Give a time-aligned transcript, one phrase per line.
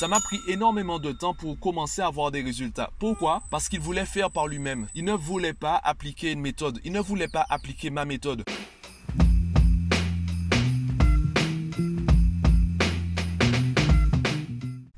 [0.00, 2.90] Ça m'a pris énormément de temps pour commencer à avoir des résultats.
[2.98, 3.42] Pourquoi?
[3.50, 4.86] Parce qu'il voulait faire par lui-même.
[4.94, 6.80] Il ne voulait pas appliquer une méthode.
[6.84, 8.42] Il ne voulait pas appliquer ma méthode.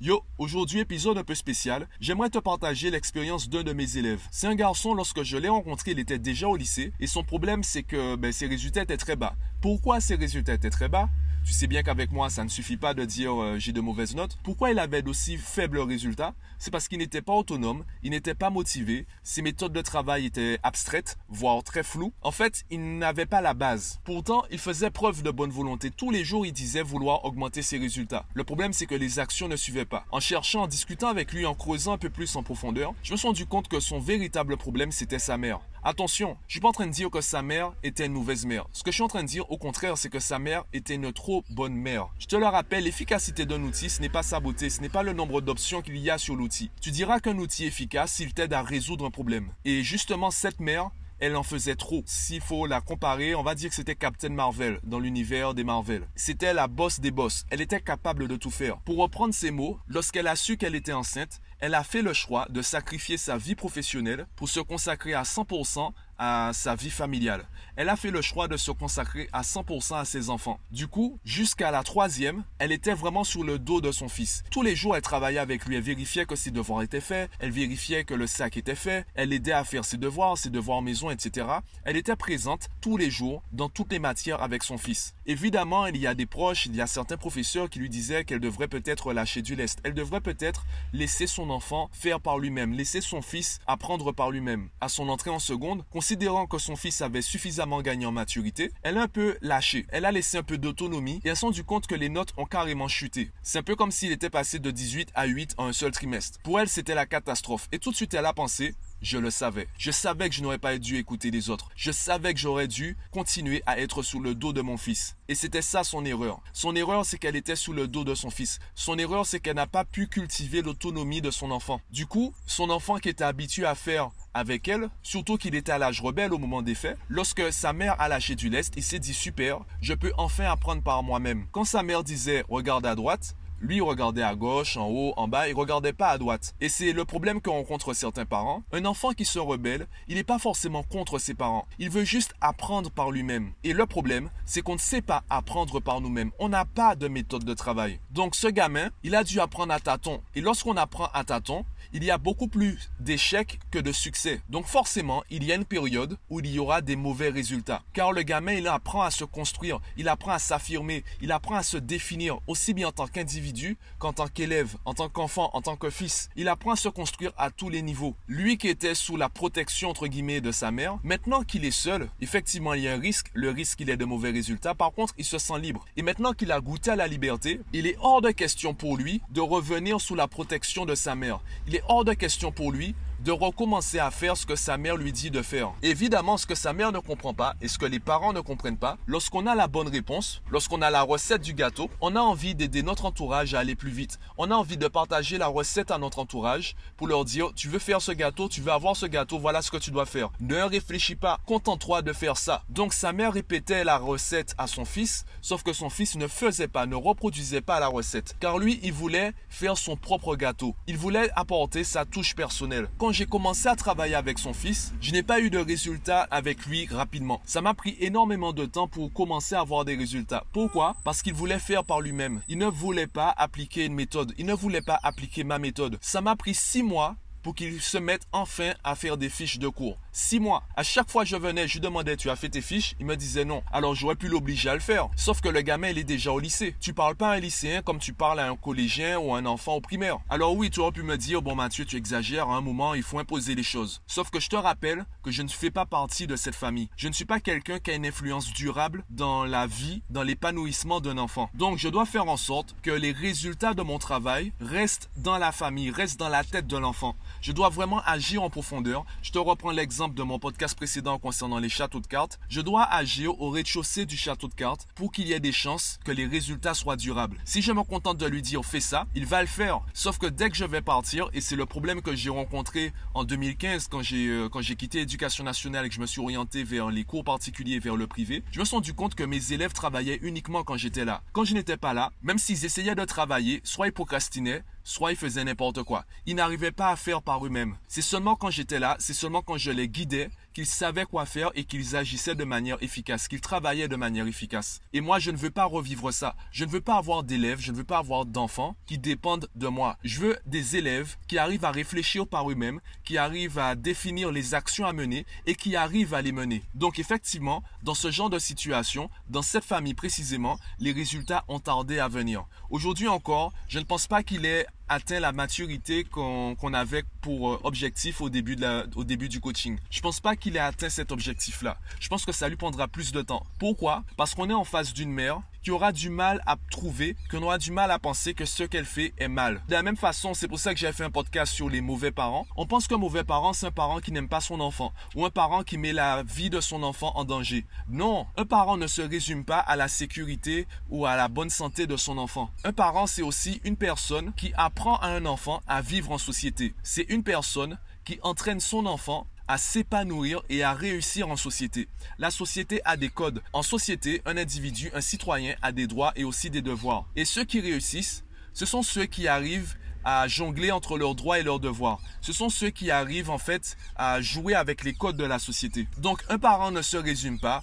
[0.00, 4.22] Yo, aujourd'hui épisode un peu spécial, j'aimerais te partager l'expérience d'un de mes élèves.
[4.30, 7.64] C'est un garçon, lorsque je l'ai rencontré, il était déjà au lycée et son problème
[7.64, 9.34] c'est que ben, ses résultats étaient très bas.
[9.60, 11.08] Pourquoi ses résultats étaient très bas?
[11.44, 14.14] Tu sais bien qu'avec moi, ça ne suffit pas de dire euh, j'ai de mauvaises
[14.14, 14.38] notes.
[14.42, 16.34] Pourquoi il avait d'aussi faibles résultats?
[16.58, 20.58] C'est parce qu'il n'était pas autonome, il n'était pas motivé, ses méthodes de travail étaient
[20.62, 22.12] abstraites, voire très floues.
[22.22, 24.00] En fait, il n'avait pas la base.
[24.04, 25.90] Pourtant, il faisait preuve de bonne volonté.
[25.90, 28.26] Tous les jours, il disait vouloir augmenter ses résultats.
[28.34, 30.04] Le problème, c'est que les actions ne suivaient pas.
[30.12, 33.16] En cherchant, en discutant avec lui, en creusant un peu plus en profondeur, je me
[33.16, 35.60] suis rendu compte que son véritable problème, c'était sa mère.
[35.84, 38.66] Attention, je suis pas en train de dire que sa mère était une mauvaise mère.
[38.72, 40.94] Ce que je suis en train de dire, au contraire, c'est que sa mère était
[40.94, 42.08] une trop bonne mère.
[42.20, 45.02] Je te le rappelle, l'efficacité d'un outil, ce n'est pas sa beauté, ce n'est pas
[45.02, 46.70] le nombre d'options qu'il y a sur l'outil.
[46.80, 49.48] Tu diras qu'un outil est efficace s'il t'aide à résoudre un problème.
[49.64, 52.02] Et justement, cette mère, elle en faisait trop.
[52.04, 56.02] S'il faut la comparer, on va dire que c'était Captain Marvel dans l'univers des Marvel.
[56.16, 57.44] C'était la boss des boss.
[57.50, 58.78] Elle était capable de tout faire.
[58.78, 62.48] Pour reprendre ses mots, lorsqu'elle a su qu'elle était enceinte, elle a fait le choix
[62.50, 67.44] de sacrifier sa vie professionnelle pour se consacrer à 100% à sa vie familiale.
[67.74, 70.60] Elle a fait le choix de se consacrer à 100% à ses enfants.
[70.70, 74.44] Du coup, jusqu'à la troisième, elle était vraiment sur le dos de son fils.
[74.50, 77.50] Tous les jours, elle travaillait avec lui, elle vérifiait que ses devoirs étaient faits, elle
[77.50, 81.10] vérifiait que le sac était fait, elle l'aidait à faire ses devoirs, ses devoirs maison,
[81.10, 81.46] etc.
[81.84, 85.14] Elle était présente tous les jours dans toutes les matières avec son fils.
[85.26, 88.40] Évidemment, il y a des proches, il y a certains professeurs qui lui disaient qu'elle
[88.40, 89.80] devrait peut-être lâcher du lest.
[89.82, 94.68] Elle devrait peut-être laisser son faire par lui-même, laisser son fils apprendre par lui-même.
[94.80, 98.98] À son entrée en seconde, considérant que son fils avait suffisamment gagné en maturité, elle
[98.98, 99.86] a un peu lâché.
[99.90, 102.44] Elle a laissé un peu d'autonomie et elle s'est rendu compte que les notes ont
[102.44, 103.30] carrément chuté.
[103.42, 106.38] C'est un peu comme s'il était passé de 18 à 8 en un seul trimestre.
[106.42, 107.68] Pour elle, c'était la catastrophe.
[107.72, 109.68] Et tout de suite, elle a pensé, je le savais.
[109.76, 111.68] Je savais que je n'aurais pas dû écouter les autres.
[111.76, 115.16] Je savais que j'aurais dû continuer à être sous le dos de mon fils.
[115.28, 116.40] Et c'était ça son erreur.
[116.52, 118.60] Son erreur, c'est qu'elle était sous le dos de son fils.
[118.74, 121.80] Son erreur, c'est qu'elle n'a pas pu cultiver l'autonomie de son enfant.
[121.90, 125.78] Du coup, son enfant qui était habitué à faire avec elle, surtout qu'il était à
[125.78, 128.98] l'âge rebelle au moment des faits, lorsque sa mère a lâché du lest, il s'est
[128.98, 131.46] dit super, je peux enfin apprendre par moi-même.
[131.52, 135.28] Quand sa mère disait regarde à droite, lui, il regardait à gauche, en haut, en
[135.28, 136.54] bas, il regardait pas à droite.
[136.60, 138.64] Et c'est le problème que rencontrent certains parents.
[138.72, 141.68] Un enfant qui se rebelle, il n'est pas forcément contre ses parents.
[141.78, 143.52] Il veut juste apprendre par lui-même.
[143.62, 146.32] Et le problème, c'est qu'on ne sait pas apprendre par nous-mêmes.
[146.40, 148.00] On n'a pas de méthode de travail.
[148.10, 150.20] Donc ce gamin, il a dû apprendre à tâtons.
[150.34, 154.40] Et lorsqu'on apprend à tâtons, il y a beaucoup plus d'échecs que de succès.
[154.48, 157.82] Donc forcément, il y a une période où il y aura des mauvais résultats.
[157.92, 161.62] Car le gamin, il apprend à se construire, il apprend à s'affirmer, il apprend à
[161.62, 165.76] se définir aussi bien en tant qu'individu qu'en tant qu'élève, en tant qu'enfant, en tant
[165.76, 166.28] que fils.
[166.36, 168.16] Il apprend à se construire à tous les niveaux.
[168.28, 172.08] Lui qui était sous la protection, entre guillemets, de sa mère, maintenant qu'il est seul,
[172.20, 173.30] effectivement, il y a un risque.
[173.34, 174.74] Le risque, il est de mauvais résultats.
[174.74, 175.84] Par contre, il se sent libre.
[175.96, 179.20] Et maintenant qu'il a goûté à la liberté, il est hors de question pour lui
[179.30, 181.40] de revenir sous la protection de sa mère.
[181.76, 185.12] Est hors de question pour lui de recommencer à faire ce que sa mère lui
[185.12, 185.72] dit de faire.
[185.82, 188.76] Évidemment, ce que sa mère ne comprend pas et ce que les parents ne comprennent
[188.76, 192.56] pas, lorsqu'on a la bonne réponse, lorsqu'on a la recette du gâteau, on a envie
[192.56, 194.18] d'aider notre entourage à aller plus vite.
[194.38, 197.78] On a envie de partager la recette à notre entourage pour leur dire, tu veux
[197.78, 200.30] faire ce gâteau, tu veux avoir ce gâteau, voilà ce que tu dois faire.
[200.40, 202.64] Ne réfléchis pas, contente-toi de faire ça.
[202.70, 206.68] Donc sa mère répétait la recette à son fils, sauf que son fils ne faisait
[206.68, 208.36] pas, ne reproduisait pas la recette.
[208.40, 210.74] Car lui, il voulait faire son propre gâteau.
[210.88, 215.22] Il voulait apporter sa touche personnelle j'ai commencé à travailler avec son fils, je n'ai
[215.22, 217.40] pas eu de résultats avec lui rapidement.
[217.44, 220.44] Ça m'a pris énormément de temps pour commencer à avoir des résultats.
[220.52, 220.96] Pourquoi?
[221.04, 222.40] Parce qu'il voulait faire par lui-même.
[222.48, 224.34] Il ne voulait pas appliquer une méthode.
[224.38, 225.98] Il ne voulait pas appliquer ma méthode.
[226.00, 229.68] Ça m'a pris six mois pour qu'il se mette enfin à faire des fiches de
[229.68, 229.98] cours.
[230.14, 230.62] Six mois.
[230.76, 232.94] À chaque fois que je venais, je lui demandais, tu as fait tes fiches?
[233.00, 233.62] Il me disait non.
[233.72, 235.08] Alors j'aurais pu l'obliger à le faire.
[235.16, 236.76] Sauf que le gamin, il est déjà au lycée.
[236.80, 239.46] Tu parles pas à un lycéen comme tu parles à un collégien ou à un
[239.46, 240.18] enfant au primaire.
[240.28, 243.02] Alors oui, tu aurais pu me dire, bon Mathieu, tu exagères, à un moment, il
[243.02, 244.02] faut imposer les choses.
[244.06, 246.90] Sauf que je te rappelle que je ne fais pas partie de cette famille.
[246.98, 251.00] Je ne suis pas quelqu'un qui a une influence durable dans la vie, dans l'épanouissement
[251.00, 251.48] d'un enfant.
[251.54, 255.52] Donc je dois faire en sorte que les résultats de mon travail restent dans la
[255.52, 257.16] famille, restent dans la tête de l'enfant.
[257.40, 259.06] Je dois vraiment agir en profondeur.
[259.22, 262.82] Je te reprends l'exemple de mon podcast précédent concernant les châteaux de cartes, je dois
[262.84, 266.26] agir au rez-de-chaussée du château de cartes pour qu'il y ait des chances que les
[266.26, 267.38] résultats soient durables.
[267.44, 269.80] Si je me contente de lui dire fais ça, il va le faire.
[269.94, 273.24] Sauf que dès que je vais partir, et c'est le problème que j'ai rencontré en
[273.24, 276.64] 2015 quand j'ai euh, quand j'ai quitté l'éducation nationale et que je me suis orienté
[276.64, 279.72] vers les cours particuliers, vers le privé, je me suis rendu compte que mes élèves
[279.72, 281.22] travaillaient uniquement quand j'étais là.
[281.32, 285.16] Quand je n'étais pas là, même s'ils essayaient de travailler, soit ils procrastinaient, soit ils
[285.16, 286.04] faisaient n'importe quoi.
[286.26, 287.76] Ils n'arrivaient pas à faire par eux-mêmes.
[287.88, 291.50] C'est seulement quand j'étais là, c'est seulement quand je les guidais qu'ils savaient quoi faire
[291.54, 294.80] et qu'ils agissaient de manière efficace, qu'ils travaillaient de manière efficace.
[294.92, 296.36] Et moi, je ne veux pas revivre ça.
[296.50, 299.68] Je ne veux pas avoir d'élèves, je ne veux pas avoir d'enfants qui dépendent de
[299.68, 299.96] moi.
[300.04, 304.54] Je veux des élèves qui arrivent à réfléchir par eux-mêmes, qui arrivent à définir les
[304.54, 306.62] actions à mener et qui arrivent à les mener.
[306.74, 311.98] Donc effectivement, dans ce genre de situation, dans cette famille précisément, les résultats ont tardé
[311.98, 312.46] à venir.
[312.70, 317.60] Aujourd'hui encore, je ne pense pas qu'il ait atteint la maturité qu'on avait pour euh,
[317.64, 318.56] objectif au début,
[318.94, 319.78] au début du coaching.
[319.90, 321.78] Je pense pas qu'il ait atteint cet objectif-là.
[322.00, 323.44] Je pense que ça lui prendra plus de temps.
[323.58, 324.04] Pourquoi?
[324.16, 327.58] Parce qu'on est en face d'une mère qui aura du mal à trouver, qu'on aura
[327.58, 329.62] du mal à penser que ce qu'elle fait est mal.
[329.68, 332.10] De la même façon, c'est pour ça que j'ai fait un podcast sur les mauvais
[332.10, 332.46] parents.
[332.56, 335.30] On pense qu'un mauvais parent, c'est un parent qui n'aime pas son enfant ou un
[335.30, 337.66] parent qui met la vie de son enfant en danger.
[337.88, 341.86] Non, un parent ne se résume pas à la sécurité ou à la bonne santé
[341.86, 342.50] de son enfant.
[342.64, 346.74] Un parent, c'est aussi une personne qui apprend à un enfant à vivre en société.
[346.82, 351.88] C'est une personne qui entraîne son enfant à s'épanouir et à réussir en société.
[352.18, 353.42] La société a des codes.
[353.52, 357.06] En société, un individu, un citoyen a des droits et aussi des devoirs.
[357.16, 358.24] Et ceux qui réussissent,
[358.54, 362.00] ce sont ceux qui arrivent à jongler entre leurs droits et leurs devoirs.
[362.20, 365.86] Ce sont ceux qui arrivent en fait à jouer avec les codes de la société.
[365.98, 367.62] Donc un parent ne se résume pas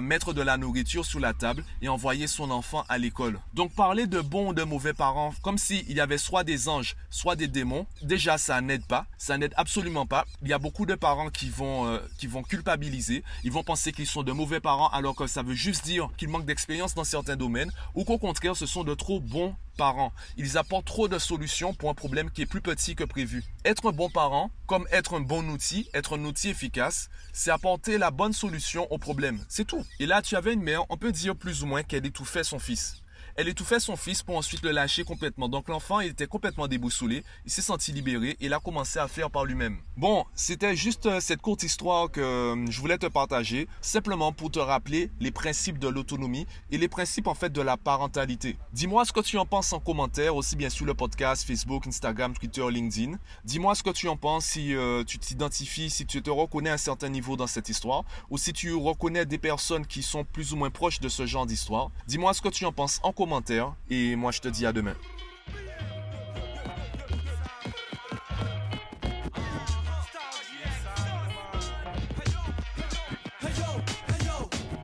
[0.00, 3.40] mettre de la nourriture sous la table et envoyer son enfant à l'école.
[3.54, 6.96] Donc parler de bons ou de mauvais parents comme s'il y avait soit des anges,
[7.10, 10.26] soit des démons, déjà ça n'aide pas, ça n'aide absolument pas.
[10.42, 13.92] Il y a beaucoup de parents qui vont euh, qui vont culpabiliser, ils vont penser
[13.92, 17.04] qu'ils sont de mauvais parents alors que ça veut juste dire qu'ils manquent d'expérience dans
[17.04, 20.12] certains domaines ou qu'au contraire ce sont de trop bons parents.
[20.36, 23.42] Ils apportent trop de solutions pour un problème qui est plus petit que prévu.
[23.64, 27.96] Être un bon parent, comme être un bon outil, être un outil efficace, c'est apporter
[27.96, 29.42] la bonne solution au problème.
[29.48, 29.64] C'est
[29.98, 32.58] Et là, tu avais une mère, on peut dire plus ou moins qu'elle étouffait son
[32.58, 33.02] fils.
[33.36, 35.48] Elle étouffait son fils pour ensuite le lâcher complètement.
[35.48, 39.30] Donc l'enfant était complètement déboussolé, il s'est senti libéré et il a commencé à faire
[39.30, 39.78] par lui-même.
[39.96, 44.50] Bon, c'était juste euh, cette courte histoire que euh, je voulais te partager, simplement pour
[44.50, 48.56] te rappeler les principes de l'autonomie et les principes en fait de la parentalité.
[48.72, 52.34] Dis-moi ce que tu en penses en commentaire, aussi bien sur le podcast, Facebook, Instagram,
[52.34, 53.18] Twitter, LinkedIn.
[53.44, 56.74] Dis-moi ce que tu en penses si euh, tu t'identifies, si tu te reconnais à
[56.74, 60.52] un certain niveau dans cette histoire, ou si tu reconnais des personnes qui sont plus
[60.52, 61.90] ou moins proches de ce genre d'histoire.
[62.06, 64.94] Dis-moi ce que tu en penses en commentaire et moi je te dis à demain.